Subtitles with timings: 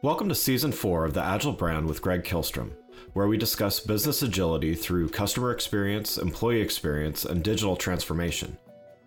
[0.00, 2.70] Welcome to Season 4 of the Agile Brand with Greg Kihlstrom,
[3.14, 8.56] where we discuss business agility through customer experience, employee experience, and digital transformation.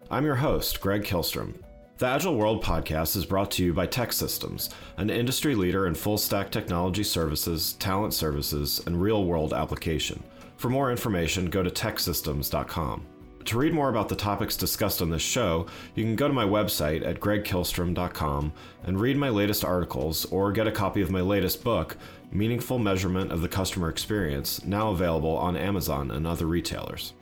[0.09, 1.53] I'm your host, Greg Kihlstrom.
[1.97, 6.17] The Agile World podcast is brought to you by TEKsystems, an industry leader in full
[6.17, 10.21] stack technology services, talent services, and real world application.
[10.57, 13.07] For more information, go to teksystems.com.
[13.45, 16.45] To read more about the topics discussed on this show, you can go to my
[16.45, 21.63] website at gregkihlstrom.com and read my latest articles or get a copy of my latest
[21.63, 21.97] book,
[22.31, 27.13] Meaningful Measurement of the Customer Experience, now available on Amazon and other retailers.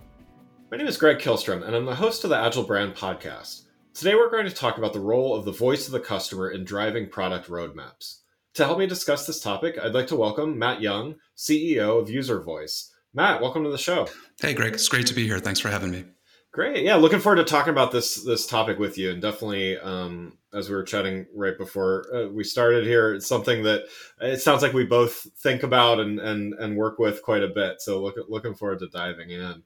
[0.70, 3.64] My name is Greg Kihlstrom, and I'm the host of the Agile Brand podcast.
[3.94, 6.64] Today, we're going to talk about the role of the voice of the customer in
[6.64, 8.20] driving product roadmaps.
[8.56, 12.42] To help me discuss this topic, I'd like to welcome Matt Young, CEO of User
[12.42, 12.94] Voice.
[13.20, 14.08] Matt, welcome to the show.
[14.42, 14.74] Hey, Greg.
[14.74, 15.40] It's great to be here.
[15.40, 16.06] Thanks for having me.
[16.54, 16.86] Great.
[16.86, 20.70] Yeah, looking forward to talking about this this topic with you, and definitely, um, as
[20.70, 23.82] we were chatting right before uh, we started here, it's something that
[24.22, 27.82] it sounds like we both think about and and and work with quite a bit.
[27.82, 29.64] So, look, looking forward to diving in.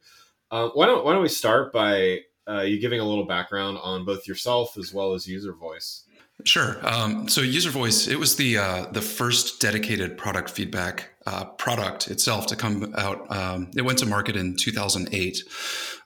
[0.49, 4.03] Uh, why don't Why don't we start by uh, you giving a little background on
[4.03, 6.05] both yourself as well as User Voice?
[6.45, 6.77] Sure.
[6.83, 12.09] Um, so User Voice, it was the uh, the first dedicated product feedback uh, product
[12.09, 13.31] itself to come out.
[13.31, 15.43] Um, it went to market in 2008.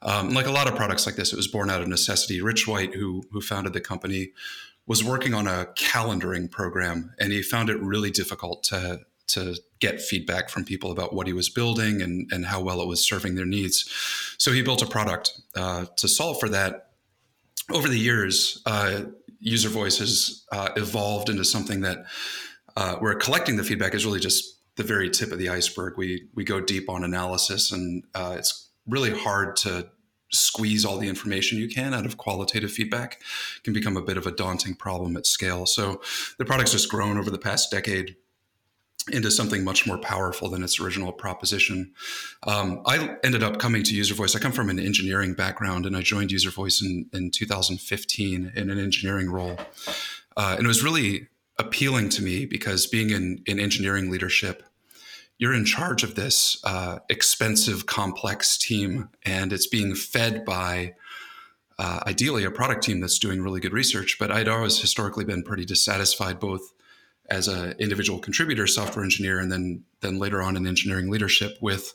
[0.04, 2.42] Um, like a lot of products like this, it was born out of necessity.
[2.42, 4.32] Rich White, who who founded the company,
[4.86, 10.02] was working on a calendaring program, and he found it really difficult to to get
[10.02, 13.36] feedback from people about what he was building and and how well it was serving
[13.36, 13.90] their needs.
[14.38, 16.84] So he built a product uh, to solve for that.
[17.70, 19.02] Over the years, uh,
[19.40, 22.06] user voice has uh, evolved into something that
[22.76, 25.98] uh, where collecting the feedback is really just the very tip of the iceberg.
[25.98, 29.90] We we go deep on analysis, and uh, it's really hard to
[30.32, 33.22] squeeze all the information you can out of qualitative feedback.
[33.58, 35.66] It can become a bit of a daunting problem at scale.
[35.66, 36.02] So
[36.38, 38.18] the product's just grown over the past decade
[39.10, 41.94] into something much more powerful than its original proposition.
[42.44, 44.36] Um, I ended up coming to User Voice.
[44.36, 48.70] I come from an engineering background, and I joined User Voice in, in 2015 in
[48.70, 49.58] an engineering role.
[50.36, 54.64] Uh, and it was really appealing to me because being in, in engineering leadership,
[55.38, 60.96] you're in charge of this uh, expensive, complex team, and it's being fed by
[61.80, 64.18] uh, ideally a product team that's doing really good research.
[64.20, 66.74] But I'd always historically been pretty dissatisfied both
[67.30, 71.94] as an individual contributor software engineer and then then later on in engineering leadership with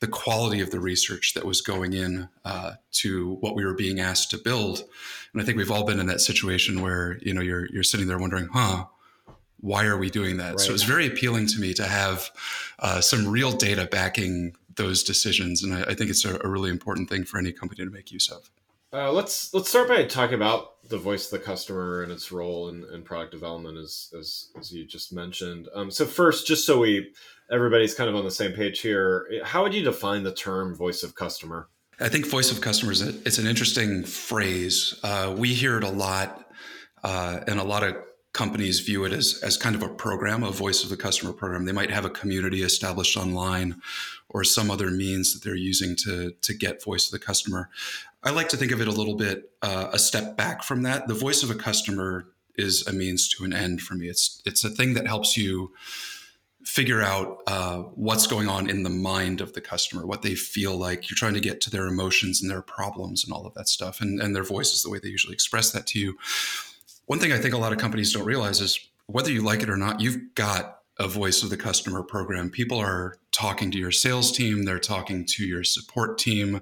[0.00, 4.00] the quality of the research that was going in uh, to what we were being
[4.00, 4.84] asked to build.
[5.32, 8.06] And i think we've all been in that situation where you know you're you're sitting
[8.06, 8.86] there wondering huh
[9.64, 10.50] why are we doing that?
[10.50, 10.60] Right.
[10.60, 12.30] so it's very appealing to me to have
[12.80, 15.62] uh, some real data backing those decisions.
[15.62, 18.12] And i, I think it's a, a really important thing for any company to make
[18.12, 18.50] use of
[18.94, 22.68] uh, let's let's start by talking about the voice of the customer and its role
[22.68, 25.68] in, in product development, as, as as you just mentioned.
[25.74, 27.12] Um, so first, just so we
[27.50, 31.02] everybody's kind of on the same page here, how would you define the term voice
[31.02, 31.68] of customer?
[32.00, 34.98] I think voice of customer customers it's an interesting phrase.
[35.02, 36.48] Uh, we hear it a lot,
[37.02, 37.96] uh, and a lot of
[38.32, 41.64] companies view it as, as kind of a program, a voice of the customer program.
[41.64, 43.80] They might have a community established online
[44.34, 47.70] or some other means that they're using to, to get voice of the customer.
[48.24, 51.06] I like to think of it a little bit uh, a step back from that.
[51.06, 54.08] The voice of a customer is a means to an end for me.
[54.08, 55.72] It's it's a thing that helps you
[56.64, 60.76] figure out uh, what's going on in the mind of the customer, what they feel
[60.76, 61.08] like.
[61.08, 64.00] You're trying to get to their emotions and their problems and all of that stuff,
[64.00, 66.16] and and their voice is the way they usually express that to you.
[67.06, 69.68] One thing I think a lot of companies don't realize is whether you like it
[69.68, 72.50] or not, you've got a voice of the customer program.
[72.50, 76.60] People are talking to your sales team, they're talking to your support team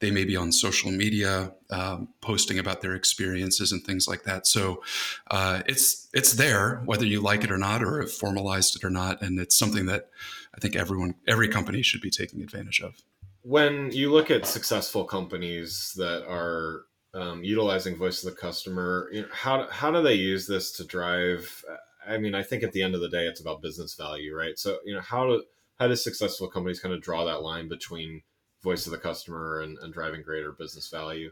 [0.00, 4.46] they may be on social media um, posting about their experiences and things like that.
[4.46, 4.82] So
[5.30, 8.90] uh, it's it's there whether you like it or not, or have formalized it or
[8.90, 10.08] not, and it's something that
[10.54, 12.94] I think everyone, every company should be taking advantage of.
[13.42, 16.84] When you look at successful companies that are
[17.14, 20.84] um, utilizing voice of the customer, you know, how how do they use this to
[20.84, 21.62] drive?
[22.06, 24.58] I mean, I think at the end of the day, it's about business value, right?
[24.58, 25.44] So you know, how do
[25.78, 28.22] how do successful companies kind of draw that line between
[28.62, 31.30] voice of the customer and, and driving greater business value.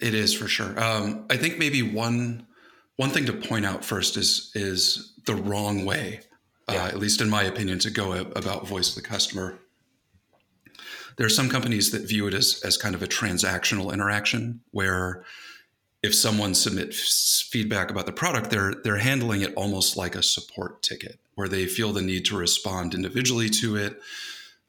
[0.00, 0.78] It is for sure.
[0.80, 2.46] Um, I think maybe one
[2.96, 6.20] one thing to point out first is is the wrong way,
[6.68, 6.84] uh, yeah.
[6.84, 9.58] uh, at least in my opinion, to go about voice of the customer.
[11.16, 15.24] There are some companies that view it as as kind of a transactional interaction where
[16.02, 20.82] if someone submits feedback about the product, they're they're handling it almost like a support
[20.82, 24.00] ticket, where they feel the need to respond individually to it,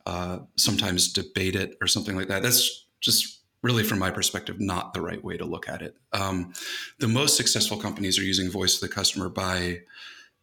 [0.06, 2.42] uh, sometimes debate it or something like that.
[2.42, 5.96] That's just really, from my perspective, not the right way to look at it.
[6.14, 6.54] Um,
[7.00, 9.82] the most successful companies are using voice of the customer by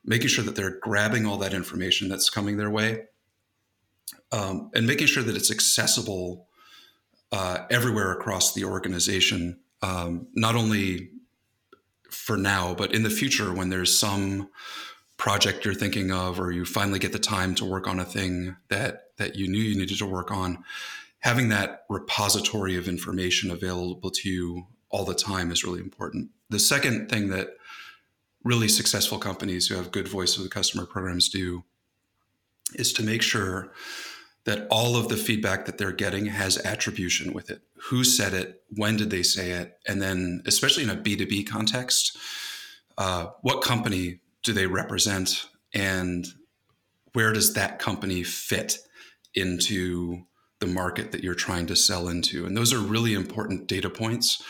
[0.04, 3.04] making sure that they're grabbing all that information that's coming their way
[4.32, 6.46] um, and making sure that it's accessible
[7.32, 11.10] uh, everywhere across the organization um, not only
[12.10, 14.48] for now, but in the future when there's some
[15.16, 18.56] project you're thinking of, or you finally get the time to work on a thing
[18.68, 20.62] that that you knew you needed to work on,
[21.20, 26.30] having that repository of information available to you all the time is really important.
[26.50, 27.48] The second thing that
[28.44, 31.64] really successful companies who have good voice of the customer programs do
[32.74, 33.72] is to make sure
[34.46, 37.60] that all of the feedback that they're getting has attribution with it.
[37.88, 38.62] Who said it?
[38.70, 39.76] When did they say it?
[39.86, 42.16] And then, especially in a B2B context,
[42.96, 45.46] uh, what company do they represent?
[45.74, 46.26] And
[47.12, 48.78] where does that company fit
[49.34, 50.22] into
[50.60, 52.46] the market that you're trying to sell into?
[52.46, 54.40] And those are really important data points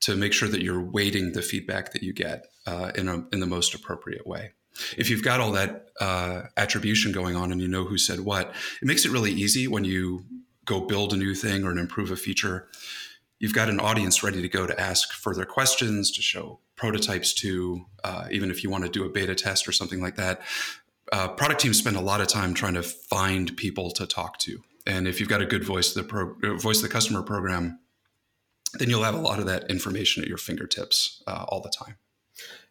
[0.00, 3.38] to make sure that you're weighting the feedback that you get uh, in, a, in
[3.38, 4.50] the most appropriate way
[4.96, 8.52] if you've got all that uh, attribution going on and you know who said what,
[8.80, 10.24] it makes it really easy when you
[10.64, 12.68] go build a new thing or improve a feature.
[13.38, 17.86] You've got an audience ready to go to ask further questions, to show prototypes to,
[18.04, 20.40] uh, even if you want to do a beta test or something like that.
[21.12, 24.62] Uh, product teams spend a lot of time trying to find people to talk to,
[24.86, 27.78] and if you've got a good voice the pro- uh, voice the customer program,
[28.78, 31.96] then you'll have a lot of that information at your fingertips uh, all the time.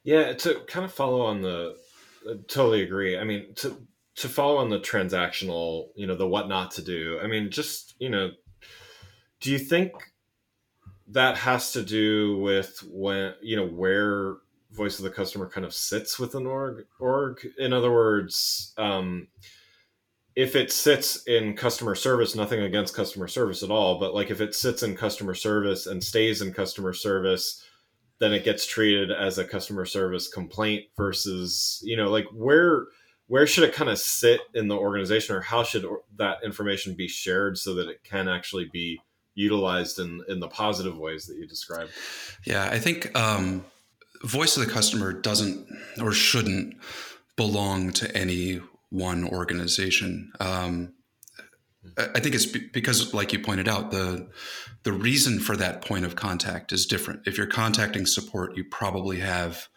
[0.03, 1.77] Yeah, to kind of follow on the
[2.48, 3.18] totally agree.
[3.18, 3.86] I mean, to
[4.16, 7.19] to follow on the transactional, you know, the what not to do.
[7.22, 8.31] I mean, just you know,
[9.42, 9.92] do you think
[11.07, 14.38] that has to do with when you know where
[14.72, 16.86] voice of the customer kind of sits within org?
[17.00, 19.27] Org, in other words, um,
[20.36, 24.42] if it sits in customer service, nothing against customer service at all, but like if
[24.42, 27.64] it sits in customer service and stays in customer service
[28.19, 32.88] then it gets treated as a customer service complaint versus you know like where
[33.27, 35.85] where should it kind of sit in the organization or how should
[36.17, 39.01] that information be shared so that it can actually be
[39.33, 41.91] utilized in in the positive ways that you described?
[42.45, 43.65] Yeah i think um,
[44.23, 45.67] voice of the customer doesn't
[46.01, 46.75] or shouldn't
[47.35, 50.31] belong to any one organization.
[50.39, 50.94] Um,
[51.97, 54.27] I think it's because, like you pointed out, the
[54.83, 57.21] the reason for that point of contact is different.
[57.25, 59.67] If you're contacting support, you probably have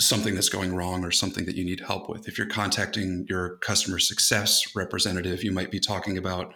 [0.00, 2.28] something that's going wrong or something that you need help with.
[2.28, 6.54] If you're contacting your customer success representative, you might be talking about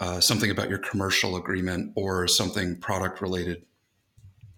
[0.00, 3.62] uh, something about your commercial agreement or something product related.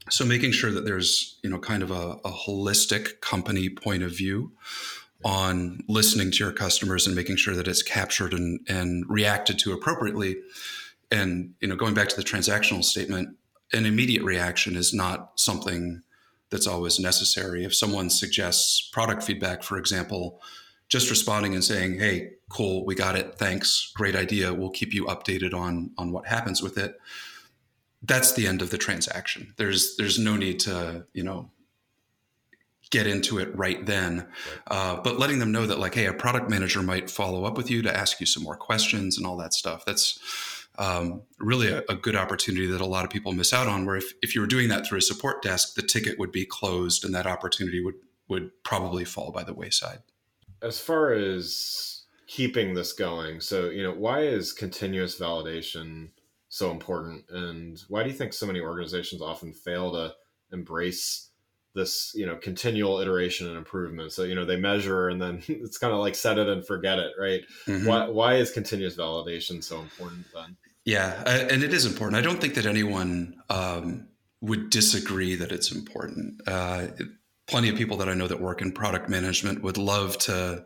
[0.08, 4.16] So making sure that there's you know kind of a, a holistic company point of
[4.16, 4.52] view
[5.24, 9.72] on listening to your customers and making sure that it's captured and, and reacted to
[9.72, 10.36] appropriately.
[11.10, 13.36] And you know, going back to the transactional statement,
[13.72, 16.02] an immediate reaction is not something
[16.50, 17.64] that's always necessary.
[17.64, 20.40] If someone suggests product feedback, for example,
[20.88, 23.36] just responding and saying, "Hey, cool, we got it.
[23.36, 23.91] Thanks.
[23.94, 24.52] Great idea.
[24.52, 27.00] We'll keep you updated on on what happens with it."
[28.02, 29.55] That's the end of the transaction.
[29.56, 31.50] There's there's no need to, you know,
[32.93, 34.29] get into it right then.
[34.69, 37.69] Uh, but letting them know that, like, hey, a product manager might follow up with
[37.70, 39.84] you to ask you some more questions and all that stuff.
[39.84, 40.20] That's
[40.79, 43.84] um, really a, a, good opportunity that a lot of people miss out on.
[43.84, 46.46] Where if, if you were doing that through a support desk, the ticket would be
[46.46, 47.96] closed and that opportunity would
[48.29, 49.99] would probably fall by the wayside.
[50.63, 56.11] As far as keeping this going, so you know, why is continuous validation
[56.49, 60.15] so important, and why do you think so many organizations often fail to
[60.53, 61.31] embrace
[61.74, 64.12] this you know continual iteration and improvement.
[64.12, 66.98] So you know they measure and then it's kind of like set it and forget
[66.98, 67.43] it right?
[67.67, 67.86] Mm-hmm.
[67.86, 70.56] why, why is continuous validation so important then?
[70.84, 72.19] Yeah and it is important.
[72.19, 74.08] I don't think that anyone um,
[74.41, 76.41] would disagree that it's important.
[76.46, 76.88] Uh,
[77.48, 80.64] plenty of people that i know that work in product management would love to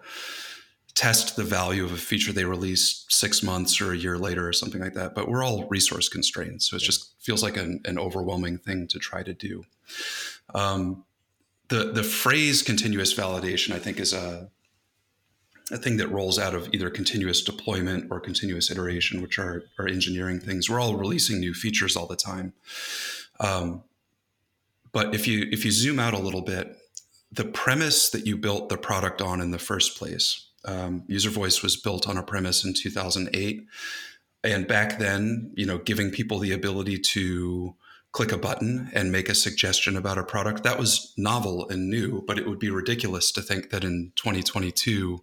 [0.96, 4.52] test the value of a feature they release six months or a year later or
[4.52, 7.98] something like that but we're all resource constrained so it just feels like an, an
[7.98, 9.62] overwhelming thing to try to do
[10.54, 11.04] um,
[11.68, 14.48] the the phrase continuous validation, I think, is a
[15.72, 19.88] a thing that rolls out of either continuous deployment or continuous iteration, which are, are
[19.88, 20.70] engineering things.
[20.70, 22.52] We're all releasing new features all the time.
[23.40, 23.82] Um,
[24.92, 26.78] but if you if you zoom out a little bit,
[27.32, 31.62] the premise that you built the product on in the first place, um, User Voice
[31.62, 33.66] was built on a premise in 2008,
[34.44, 37.74] and back then, you know, giving people the ability to
[38.16, 42.24] click a button and make a suggestion about a product that was novel and new
[42.26, 45.22] but it would be ridiculous to think that in 2022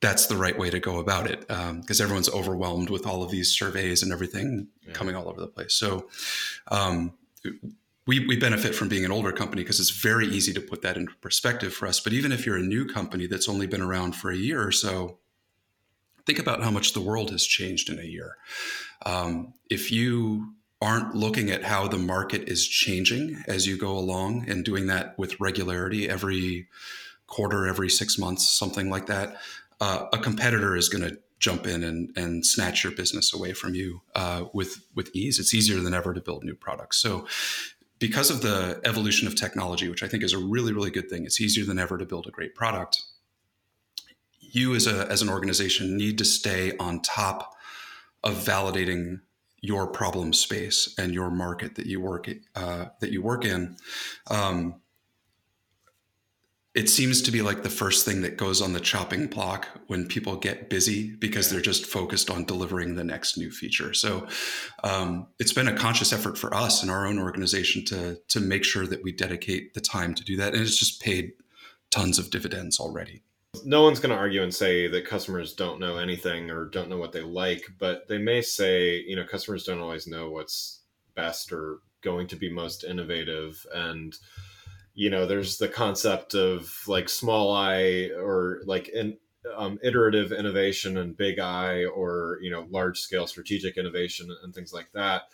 [0.00, 3.30] that's the right way to go about it because um, everyone's overwhelmed with all of
[3.30, 4.92] these surveys and everything yeah.
[4.94, 6.08] coming all over the place so
[6.68, 7.12] um,
[8.08, 10.96] we, we benefit from being an older company because it's very easy to put that
[10.96, 14.16] into perspective for us but even if you're a new company that's only been around
[14.16, 15.18] for a year or so
[16.26, 18.36] think about how much the world has changed in a year
[19.06, 24.48] um, if you aren't looking at how the market is changing as you go along
[24.48, 26.68] and doing that with regularity every
[27.26, 29.36] quarter, every six months, something like that,
[29.80, 33.74] uh, a competitor is going to jump in and, and snatch your business away from
[33.74, 35.38] you uh, with with ease.
[35.38, 36.96] It's easier than ever to build new products.
[36.96, 37.26] So
[37.98, 41.24] because of the evolution of technology, which I think is a really, really good thing,
[41.24, 43.02] it's easier than ever to build a great product.
[44.40, 47.54] You as a as an organization need to stay on top
[48.24, 49.20] of validating
[49.60, 53.76] your problem space and your market that you work uh, that you work in.
[54.30, 54.80] Um,
[56.78, 60.06] it seems to be like the first thing that goes on the chopping block when
[60.06, 63.92] people get busy because they're just focused on delivering the next new feature.
[63.92, 64.28] So
[64.84, 68.62] um, it's been a conscious effort for us in our own organization to to make
[68.62, 71.32] sure that we dedicate the time to do that, and it's just paid
[71.90, 73.22] tons of dividends already
[73.64, 76.98] no one's going to argue and say that customers don't know anything or don't know
[76.98, 80.82] what they like, but they may say, you know, customers don't always know what's
[81.16, 83.66] best or going to be most innovative.
[83.74, 84.14] And,
[84.98, 89.16] you know, there's the concept of like small I or like an
[89.56, 94.72] um, iterative innovation and big I or, you know, large scale strategic innovation and things
[94.72, 95.28] like that.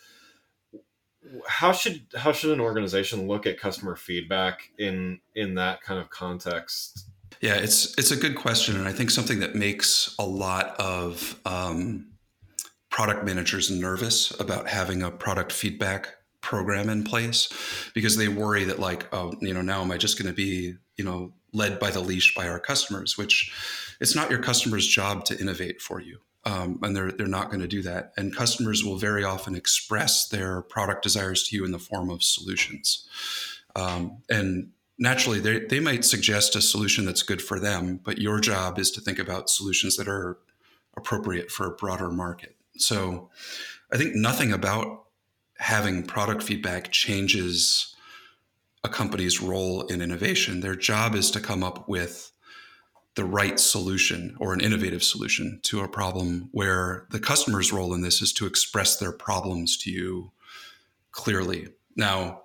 [1.47, 6.11] How should how should an organization look at customer feedback in in that kind of
[6.11, 7.09] context
[7.41, 11.39] yeah, it's it's a good question, and I think something that makes a lot of
[11.45, 12.07] um,
[12.89, 16.14] product managers nervous about having a product feedback
[16.45, 17.49] program in place
[17.95, 20.75] because they worry that like oh you know now am I just going to be
[20.95, 23.51] you know led by the leash by our customers, which
[23.99, 26.19] it's not your customer's job to innovate for you.
[26.43, 28.13] Um, and they're they're not going to do that.
[28.15, 32.21] And customers will very often express their product desires to you in the form of
[32.21, 33.07] solutions.
[33.75, 38.39] Um, and naturally they, they might suggest a solution that's good for them but your
[38.39, 40.37] job is to think about solutions that are
[40.95, 43.29] appropriate for a broader market so
[43.91, 45.04] i think nothing about
[45.65, 47.95] having product feedback changes
[48.83, 50.59] a company's role in innovation.
[50.59, 52.31] Their job is to come up with
[53.15, 58.01] the right solution or an innovative solution to a problem where the customer's role in
[58.01, 60.31] this is to express their problems to you
[61.11, 61.69] clearly.
[61.95, 62.43] Now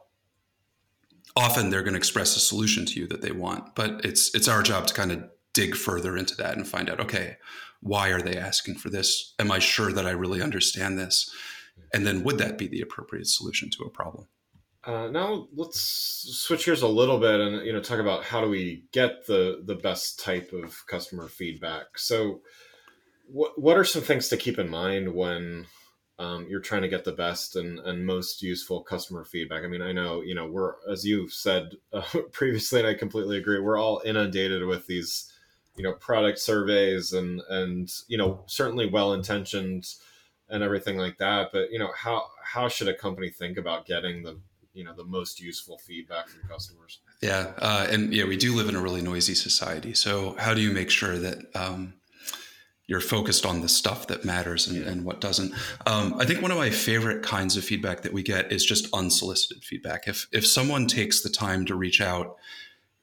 [1.36, 4.48] often they're going to express a solution to you that they want but it's it's
[4.48, 5.22] our job to kind of
[5.52, 7.36] dig further into that and find out okay
[7.82, 9.34] why are they asking for this?
[9.38, 11.30] Am i sure that i really understand this
[11.92, 14.26] and then would that be the appropriate solution to a problem
[14.84, 18.48] uh, now let's switch gears a little bit and you know talk about how do
[18.48, 22.40] we get the the best type of customer feedback so
[23.26, 25.66] what, what are some things to keep in mind when
[26.20, 29.64] um, you're trying to get the best and, and most useful customer feedback.
[29.64, 33.38] I mean, I know, you know, we're, as you've said uh, previously, and I completely
[33.38, 35.32] agree, we're all inundated with these,
[35.76, 39.86] you know, product surveys and, and, you know, certainly well-intentioned
[40.50, 41.50] and everything like that.
[41.52, 44.38] But, you know, how, how should a company think about getting the,
[44.72, 47.00] you know, the most useful feedback from customers?
[47.22, 47.52] Yeah.
[47.58, 49.94] Uh, and yeah, we do live in a really noisy society.
[49.94, 51.94] So how do you make sure that, um,
[52.86, 55.54] you're focused on the stuff that matters and, and what doesn't.
[55.86, 58.92] Um, I think one of my favorite kinds of feedback that we get is just
[58.92, 60.08] unsolicited feedback.
[60.08, 62.36] If if someone takes the time to reach out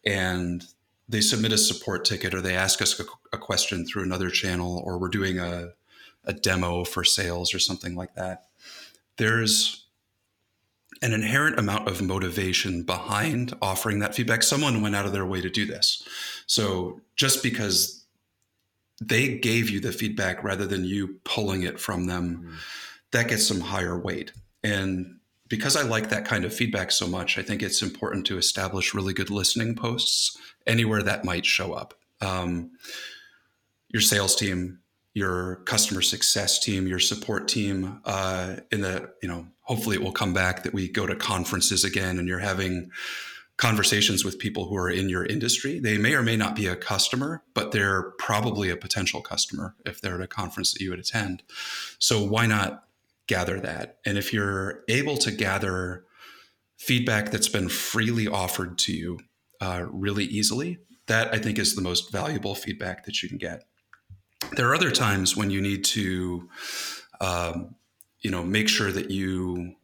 [0.05, 0.65] and
[1.07, 4.83] they submit a support ticket or they ask us a, a question through another channel
[4.85, 5.69] or we're doing a,
[6.27, 8.45] a demo for sales or something like that,
[9.17, 9.85] there's
[11.01, 14.43] an inherent amount of motivation behind offering that feedback.
[14.43, 16.03] Someone went out of their way to do this.
[16.47, 18.05] So just because
[19.01, 22.55] they gave you the feedback rather than you pulling it from them, mm-hmm.
[23.11, 24.31] that gets some higher weight.
[24.63, 28.37] And because I like that kind of feedback so much, I think it's important to
[28.37, 31.93] establish really good listening posts anywhere that might show up.
[32.21, 32.71] Um,
[33.89, 34.79] your sales team,
[35.17, 37.99] your customer success team, your support team.
[38.05, 41.83] Uh, in the you know, hopefully it will come back that we go to conferences
[41.83, 42.91] again, and you're having
[43.57, 45.79] conversations with people who are in your industry.
[45.79, 49.99] They may or may not be a customer, but they're probably a potential customer if
[49.99, 51.41] they're at a conference that you would attend.
[51.97, 52.83] So why not
[53.25, 53.97] gather that?
[54.05, 56.05] And if you're able to gather
[56.77, 59.19] feedback that's been freely offered to you
[59.59, 63.63] uh, really easily, that I think is the most valuable feedback that you can get.
[64.55, 66.49] There are other times when you need to,
[67.21, 67.75] um,
[68.21, 69.75] you know, make sure that you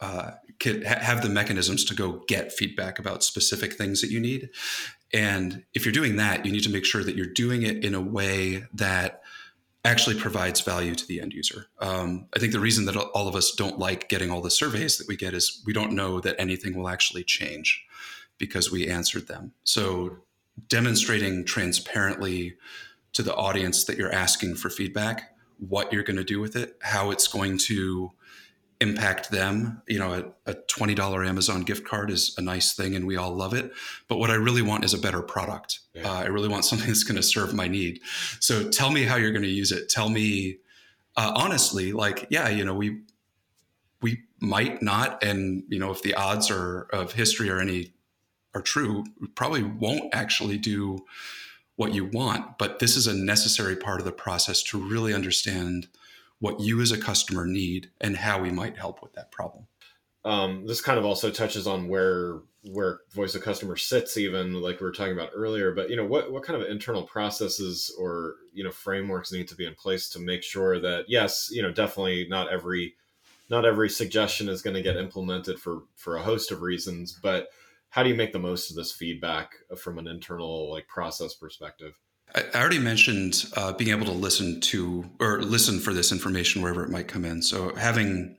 [0.00, 4.50] uh, can have the mechanisms to go get feedback about specific things that you need.
[5.12, 7.94] And if you're doing that, you need to make sure that you're doing it in
[7.94, 9.22] a way that
[9.84, 11.66] actually provides value to the end user.
[11.78, 14.98] Um, I think the reason that all of us don't like getting all the surveys
[14.98, 17.84] that we get is we don't know that anything will actually change
[18.38, 19.52] because we answered them.
[19.64, 20.18] So
[20.68, 22.56] demonstrating transparently
[23.18, 26.76] to the audience that you're asking for feedback what you're going to do with it,
[26.82, 28.12] how it's going to
[28.80, 29.82] impact them.
[29.88, 33.34] You know, a, a, $20 Amazon gift card is a nice thing and we all
[33.34, 33.72] love it.
[34.06, 35.80] But what I really want is a better product.
[35.94, 36.08] Yeah.
[36.08, 38.02] Uh, I really want something that's going to serve my need.
[38.38, 39.88] So tell me how you're going to use it.
[39.88, 40.58] Tell me
[41.16, 43.00] uh, honestly, like, yeah, you know, we,
[44.00, 45.24] we might not.
[45.24, 47.94] And, you know, if the odds are of history are any,
[48.54, 51.00] are true, we probably won't actually do
[51.78, 52.58] what you want.
[52.58, 55.86] But this is a necessary part of the process to really understand
[56.40, 59.68] what you as a customer need and how we might help with that problem.
[60.24, 62.40] Um, this kind of also touches on where
[62.72, 65.72] where voice of customer sits, even like we were talking about earlier.
[65.72, 69.54] But you know, what what kind of internal processes or you know frameworks need to
[69.54, 72.96] be in place to make sure that yes, you know, definitely not every
[73.48, 77.50] not every suggestion is going to get implemented for for a host of reasons, but
[77.90, 81.94] how do you make the most of this feedback from an internal like process perspective?
[82.34, 86.84] I already mentioned uh, being able to listen to or listen for this information wherever
[86.84, 87.40] it might come in.
[87.40, 88.36] So having,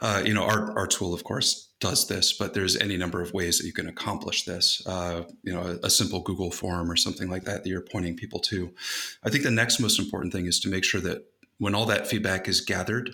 [0.00, 3.32] uh, you know, our, our tool, of course, does this, but there's any number of
[3.32, 4.82] ways that you can accomplish this.
[4.86, 8.16] Uh, you know, a, a, simple Google form or something like that that you're pointing
[8.16, 8.72] people to.
[9.24, 11.24] I think the next most important thing is to make sure that
[11.58, 13.10] when all that feedback is gathered,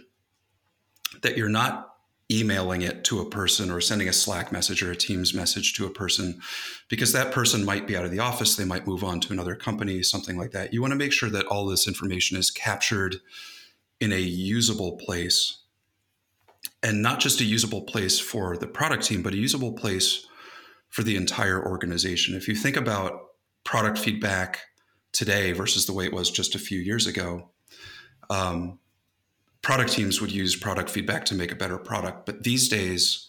[1.23, 1.88] that you're not
[2.30, 5.87] emailing it to a person or sending a Slack message or a Teams message to
[5.87, 6.40] a person
[6.88, 8.54] because that person might be out of the office.
[8.54, 10.75] They might move on to another company, something like that.
[10.75, 13.16] You want to make sure that all this information is captured
[14.00, 15.62] in a usable place
[16.83, 20.26] and not just a usable place for the product team, but a usable place
[20.88, 22.35] for the entire organization.
[22.35, 23.20] If you think about
[23.64, 24.61] product feedback
[25.12, 27.50] today versus the way it was just a few years ago,
[28.31, 28.79] um,
[29.68, 32.24] product teams would use product feedback to make a better product.
[32.24, 33.28] But these days,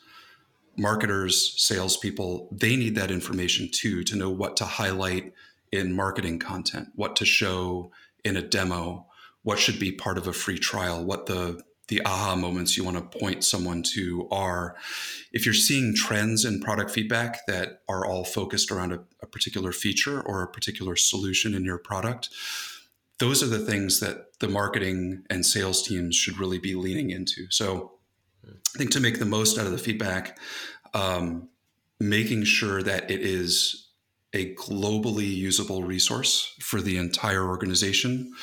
[0.78, 5.34] marketers, salespeople, they need that information too to know what to highlight
[5.74, 7.92] in marketing content, what to show
[8.24, 9.06] in a demo,
[9.44, 12.96] what should be part of a free trial, what the the aha moments you want
[12.96, 14.78] to point someone to are.
[15.34, 19.74] If you're seeing trends in product feedback that are all focused around a, a particular
[19.74, 22.30] feature or a particular solution in your product,
[23.20, 27.48] those are the things that the marketing and sales teams should really be leaning into.
[27.52, 27.92] So
[28.48, 30.40] I think to make the most out of the feedback,
[30.94, 31.50] um,
[32.00, 33.88] making sure that it is
[34.34, 38.34] a globally usable resource for the entire organization.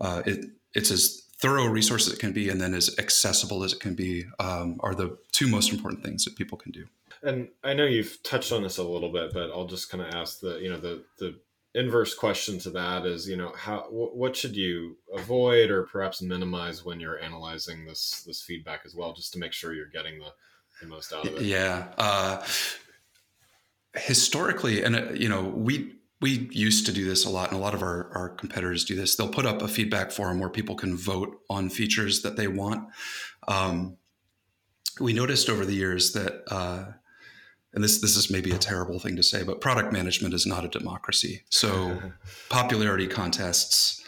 [0.00, 3.64] Uh, it, it's as thorough a resource as it can be and then as accessible
[3.64, 6.86] as it can be um, are the two most important things that people can do.
[7.22, 10.14] And I know you've touched on this a little bit, but I'll just kind of
[10.14, 11.38] ask the, you know, the, the
[11.74, 16.84] inverse question to that is you know how what should you avoid or perhaps minimize
[16.84, 20.32] when you're analyzing this this feedback as well just to make sure you're getting the,
[20.82, 21.42] the most out of it?
[21.42, 22.44] Yeah uh,
[23.94, 27.60] historically and uh, you know we we used to do this a lot and a
[27.60, 29.16] lot of our, our competitors do this.
[29.16, 32.88] They'll put up a feedback forum where people can vote on features that they want.
[33.48, 33.96] Um,
[35.00, 36.92] we noticed over the years that uh,
[37.74, 40.64] and this this is maybe a terrible thing to say, but product management is not
[40.64, 41.42] a democracy.
[41.50, 42.00] So
[42.50, 44.02] popularity contests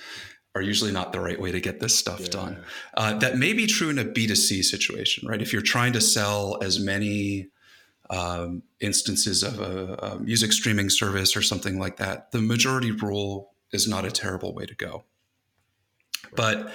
[0.54, 2.28] are usually not the right way to get this stuff yeah.
[2.28, 2.64] done.
[2.96, 5.42] Uh, that may be true in a B2C situation, right?
[5.42, 7.48] If you're trying to sell as many
[8.10, 13.54] um, instances of a, a music streaming service or something like that, the majority rule
[13.72, 15.04] is not a terrible way to go.
[16.36, 16.72] But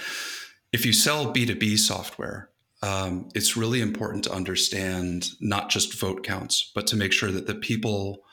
[0.72, 2.50] if you sell B2B software,
[2.82, 7.48] um, it's really important to understand not just vote counts, but to make sure that
[7.48, 8.24] the people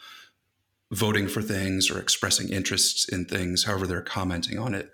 [0.93, 4.93] voting for things or expressing interests in things, however they're commenting on it,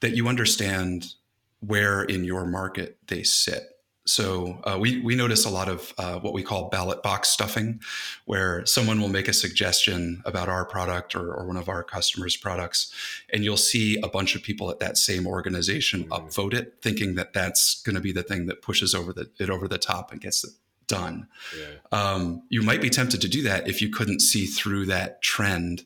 [0.00, 1.14] that you understand
[1.60, 3.71] where in your market they sit.
[4.04, 7.80] So uh, we we notice a lot of uh, what we call ballot box stuffing,
[8.24, 12.36] where someone will make a suggestion about our product or, or, one of our customers'
[12.36, 12.92] products,
[13.32, 16.12] and you'll see a bunch of people at that same organization mm-hmm.
[16.12, 19.48] upvote it, thinking that that's going to be the thing that pushes over the it
[19.48, 20.50] over the top and gets it
[20.88, 21.28] done.
[21.56, 21.74] Yeah.
[21.92, 25.84] Um, you might be tempted to do that if you couldn't see through that trend,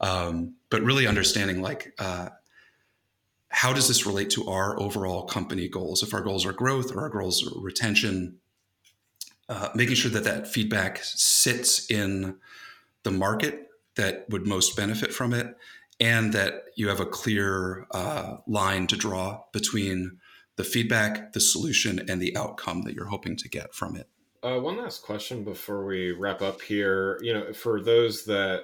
[0.00, 1.94] um, but really understanding like.
[1.98, 2.30] Uh,
[3.52, 6.02] how does this relate to our overall company goals?
[6.02, 8.38] If our goals are growth or our goals are retention,
[9.48, 12.36] uh, making sure that that feedback sits in
[13.02, 15.54] the market that would most benefit from it,
[16.00, 20.18] and that you have a clear uh, line to draw between
[20.56, 24.08] the feedback, the solution, and the outcome that you're hoping to get from it.
[24.42, 27.18] Uh, one last question before we wrap up here.
[27.20, 28.62] You know, for those that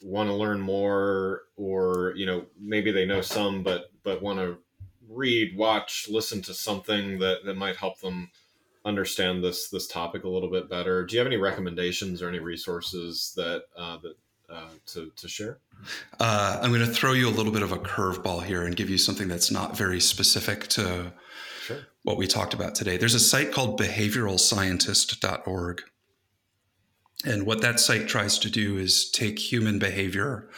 [0.00, 4.56] want to learn more, or you know, maybe they know some, but but want to
[5.06, 8.30] read, watch, listen to something that that might help them
[8.86, 11.04] understand this this topic a little bit better.
[11.04, 14.14] Do you have any recommendations or any resources that uh, that
[14.48, 15.58] uh, to to share?
[16.18, 18.88] Uh, I'm going to throw you a little bit of a curveball here and give
[18.88, 21.12] you something that's not very specific to
[21.60, 21.80] sure.
[22.02, 22.96] what we talked about today.
[22.96, 25.82] There's a site called behavioralscientist.org.
[27.24, 30.48] And what that site tries to do is take human behavior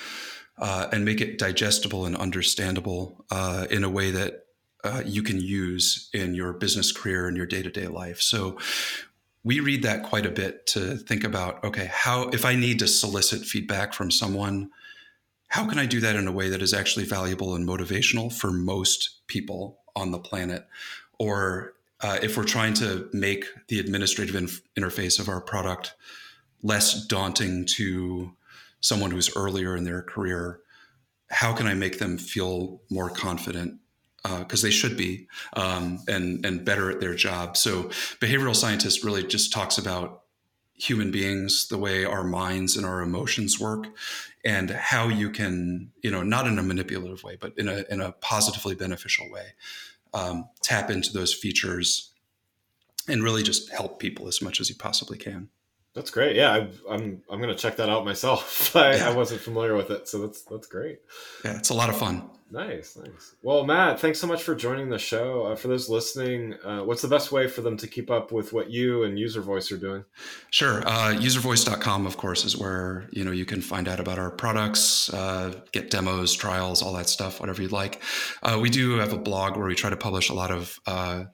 [0.61, 4.45] uh, and make it digestible and understandable uh, in a way that
[4.85, 8.21] uh, you can use in your business career and your day to day life.
[8.21, 8.59] So
[9.43, 12.89] we read that quite a bit to think about okay, how, if I need to
[12.89, 14.71] solicit feedback from someone,
[15.49, 18.53] how can I do that in a way that is actually valuable and motivational for
[18.53, 20.67] most people on the planet?
[21.19, 25.95] Or uh, if we're trying to make the administrative inf- interface of our product
[26.63, 28.33] less daunting to
[28.81, 30.61] someone who's earlier in their career,
[31.31, 33.81] how can I make them feel more confident
[34.23, 37.57] because uh, they should be um, and and better at their job.
[37.57, 37.85] So
[38.21, 40.25] behavioral scientist really just talks about
[40.75, 43.87] human beings, the way our minds and our emotions work,
[44.45, 48.01] and how you can you know not in a manipulative way, but in a in
[48.01, 49.55] a positively beneficial way,
[50.13, 52.13] um, tap into those features
[53.09, 55.49] and really just help people as much as you possibly can.
[55.95, 56.37] That's great.
[56.37, 58.75] Yeah, I, am I'm, I'm going to check that out myself.
[58.77, 59.09] I, yeah.
[59.09, 61.01] I wasn't familiar with it, so that's that's great.
[61.45, 62.31] Yeah, it's a lot of fun.
[62.53, 63.37] Nice, nice.
[63.43, 65.47] Well, Matt, thanks so much for joining the show.
[65.47, 68.53] Uh, for those listening, uh, what's the best way for them to keep up with
[68.53, 70.05] what you and User Voice are doing?
[70.51, 70.83] Sure.
[70.85, 75.13] Uh, uservoice.com, of course, is where you know you can find out about our products,
[75.15, 78.03] uh, get demos, trials, all that stuff, whatever you'd like.
[78.43, 81.25] Uh, we do have a blog where we try to publish a lot of uh,